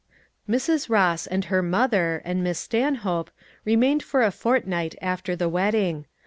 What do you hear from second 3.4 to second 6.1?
remained for a fortnight after the wedding.